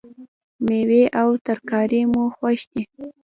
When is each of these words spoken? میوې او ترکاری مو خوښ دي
میوې 0.65 1.03
او 1.21 1.29
ترکاری 1.45 2.01
مو 2.11 2.23
خوښ 2.35 2.59
دي 2.71 2.83